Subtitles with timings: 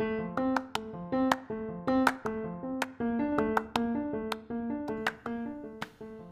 [0.00, 0.06] Hi,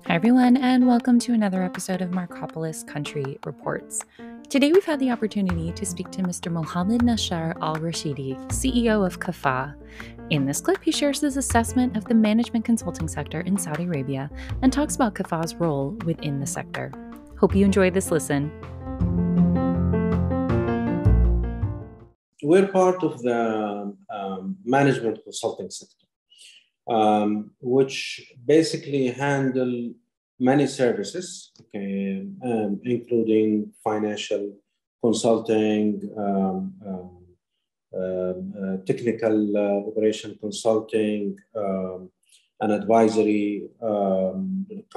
[0.09, 4.03] everyone, and welcome to another episode of Marcopolis Country Reports.
[4.49, 6.53] Today, we've had the opportunity to speak to Mr.
[6.53, 9.75] Mohammed Nashar Al Rashidi, CEO of Kafa.
[10.31, 14.31] In this clip, he shares his assessment of the management consulting sector in Saudi Arabia
[14.63, 16.93] and talks about Kafa's role within the sector.
[17.37, 18.53] Hope you enjoy this listen.
[22.49, 26.07] We're part of the um, management consulting sector,
[26.89, 29.93] um, which basically handle
[30.39, 34.45] many services, okay, um, including financial
[35.03, 35.87] consulting,
[36.17, 37.11] um, um,
[38.01, 41.37] um uh, technical uh, operation consulting,
[42.63, 43.69] and advisory,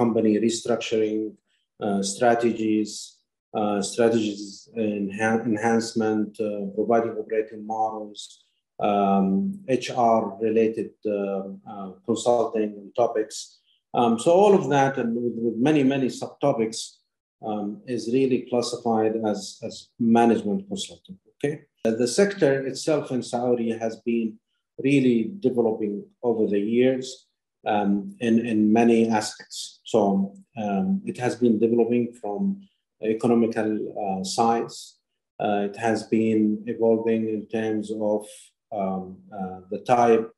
[0.00, 1.34] company restructuring
[1.82, 3.19] uh, strategies,
[3.54, 8.44] uh, strategies enha- enhancement, uh, providing operating models,
[8.80, 13.60] HR related uh, consulting topics.
[13.92, 16.96] Um, so all of that and with, with many, many subtopics
[17.44, 21.62] um, is really classified as, as management consulting, okay?
[21.84, 24.38] The sector itself in Saudi has been
[24.78, 27.26] really developing over the years
[27.66, 29.80] um, in, in many aspects.
[29.84, 32.68] So um, it has been developing from
[33.02, 34.96] economical uh, size.
[35.42, 38.26] Uh, it has been evolving in terms of
[38.72, 40.30] um, uh, the type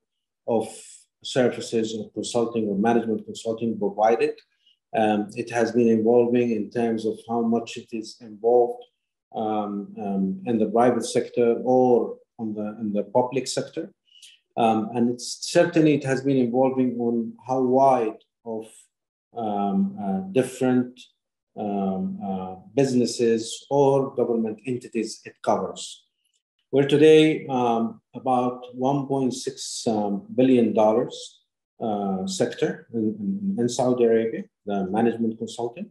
[0.46, 0.68] of
[1.24, 4.34] services of consulting or management consulting provided.
[4.94, 8.84] Um, it has been evolving in terms of how much it is involved
[9.34, 13.90] um, um, in the private sector or on the, in the public sector.
[14.56, 18.66] Um, and it's certainly it has been evolving on how wide of
[19.36, 21.00] um, uh, different
[21.56, 26.04] um, uh, businesses or government entities it covers.
[26.70, 34.86] We're today um, about 1.6 um, billion uh, sector in, in, in, Saudi Arabia, the
[34.86, 35.90] management consulting,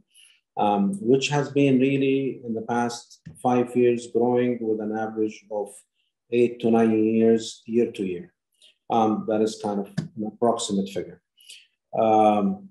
[0.58, 5.70] um, which has been really in the past five years growing with an average of
[6.32, 8.34] eight to nine years year to year.
[8.90, 11.22] Um, that is kind of an approximate figure.
[11.98, 12.70] Um,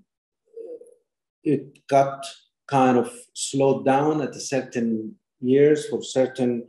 [1.43, 2.25] it got
[2.71, 6.63] kind of slowed down at certain years for certain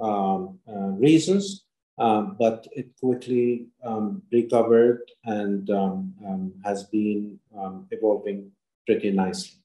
[0.00, 1.66] um, uh, reasons,
[1.98, 8.50] um, but it quickly um, recovered and um, um, has been um, evolving
[8.86, 9.58] pretty nicely.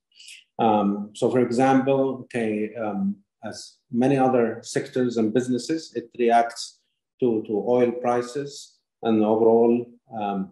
[1.14, 2.74] so, for example, okay,
[3.44, 6.80] as many other sectors and businesses, it reacts
[7.22, 9.86] to, to oil prices and overall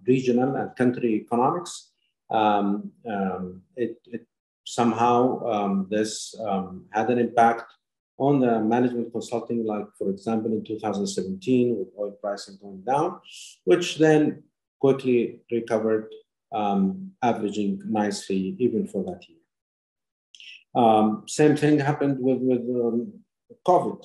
[0.08, 1.92] regional and country economics.
[2.32, 3.75] it, it
[4.66, 6.36] somehow this
[6.92, 7.72] had an impact
[8.18, 13.20] on the management consulting, like for example in 2017 with oil pricing going down,
[13.66, 14.44] which then
[14.80, 16.14] quickly recovered,
[16.54, 19.40] um, averaging nicely even for that year.
[20.76, 23.14] Um, same thing happened with, with um,
[23.66, 24.04] COVID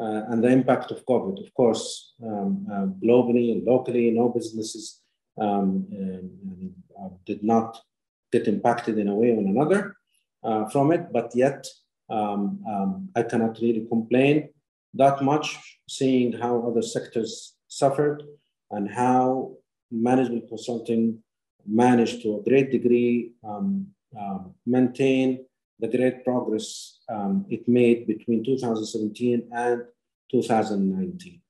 [0.00, 1.44] uh, and the impact of COVID.
[1.44, 5.00] Of course, um, uh, globally and locally, no businesses
[5.40, 5.86] um,
[7.00, 7.80] uh, did not
[8.32, 9.96] get impacted in a way or another
[10.42, 11.66] uh, from it, but yet
[12.10, 14.48] um, um, I cannot really complain
[14.94, 18.22] that much, seeing how other sectors suffered
[18.70, 19.52] and how
[19.90, 21.22] management consulting
[21.66, 23.86] managed to a great degree um,
[24.18, 25.44] um maintain
[25.78, 29.82] the great progress um, it made between 2017 and
[30.30, 31.40] 2019.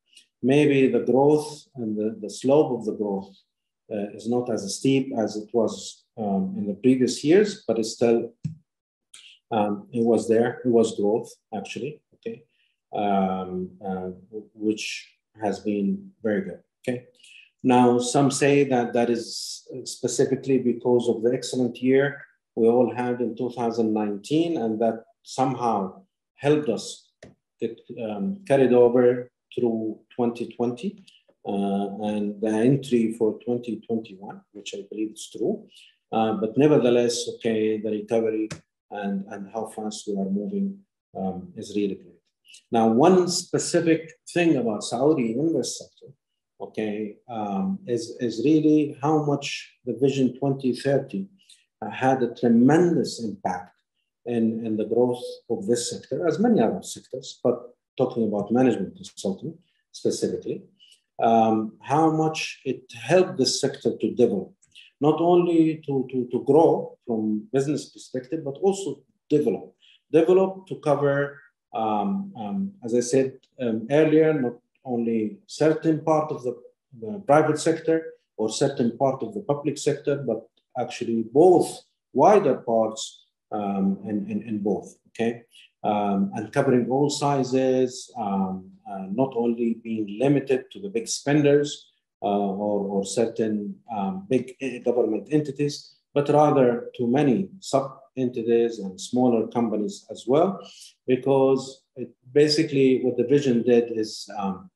[0.42, 3.34] Maybe the growth and the, the slope of the growth
[3.92, 7.92] uh, is not as steep as it was um, in the previous years, but it's
[7.92, 8.32] still
[9.50, 10.60] um, it was there.
[10.64, 12.00] It was growth actually.
[12.14, 12.44] Okay,
[12.94, 14.10] um, uh,
[14.54, 15.08] which
[15.40, 16.60] has been very good.
[16.80, 17.06] Okay.
[17.62, 22.20] Now, some say that that is specifically because of the excellent year
[22.56, 26.02] we all had in 2019, and that somehow
[26.36, 27.10] helped us
[27.60, 31.04] get um, carried over through 2020
[31.46, 31.52] uh,
[32.08, 35.66] and the entry for 2021, which I believe is true.
[36.12, 38.48] Uh, but nevertheless, okay, the recovery
[38.90, 40.78] and, and how fast we are moving
[41.16, 42.20] um, is really great.
[42.70, 46.12] Now, one specific thing about Saudi in this sector,
[46.60, 51.26] okay, um, is, is really how much the Vision 2030
[51.80, 53.74] uh, had a tremendous impact
[54.26, 58.94] in, in the growth of this sector, as many other sectors, but talking about management
[58.96, 59.56] consulting
[59.92, 60.62] specifically,
[61.22, 64.52] um, how much it helped the sector to develop
[65.02, 69.74] not only to, to, to grow from business perspective, but also develop.
[70.12, 71.40] Develop to cover,
[71.74, 76.54] um, um, as I said um, earlier, not only certain part of the,
[77.00, 80.46] the private sector or certain part of the public sector, but
[80.78, 81.66] actually both
[82.12, 85.42] wider parts um, in, in, in, both, okay?
[85.82, 91.91] Um, and covering all sizes, um, uh, not only being limited to the big spenders
[92.28, 94.54] or, or, certain um, big
[94.84, 100.60] government entities, but rather to many sub entities and smaller companies as well,
[101.06, 101.82] because
[102.32, 104.70] basically what the vision did is um,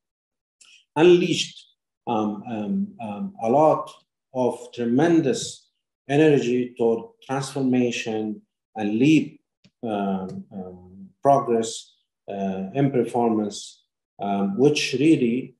[0.95, 1.67] unleashed
[2.07, 3.91] um, um, um, a lot
[4.33, 5.69] of tremendous
[6.09, 8.41] energy toward transformation
[8.75, 9.41] and leap
[9.83, 11.95] um, um, progress
[12.29, 13.83] uh, in performance,
[14.55, 15.55] which really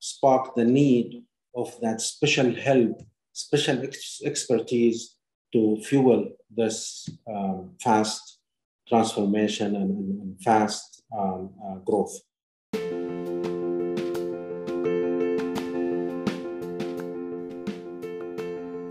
[0.00, 1.22] sparked the need
[1.54, 3.00] of that special help,
[3.32, 5.16] special ex expertise
[5.52, 8.38] to fuel this um, fast
[8.88, 9.90] transformation and,
[10.22, 12.16] and fast um, uh, growth.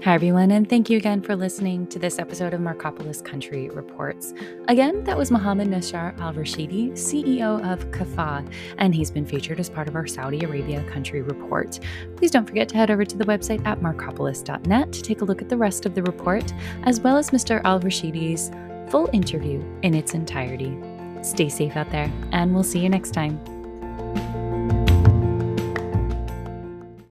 [0.06, 4.36] Hi, everyone, and thank you again for listening to this episode of Marcopolis Country Reports.
[4.68, 8.48] Again, that was Mohammed Nashar Al Rashidi, CEO of Kafaa,
[8.78, 11.80] and he's been featured as part of our Saudi Arabia Country Report.
[12.18, 15.42] Please don't forget to head over to the website at marcopolis.net to take a look
[15.42, 16.54] at the rest of the report,
[16.84, 17.60] as well as Mr.
[17.63, 18.52] Al Rashidi's
[18.92, 20.78] full interview in its entirety.
[21.24, 23.40] Stay safe out there, and we'll see you next time.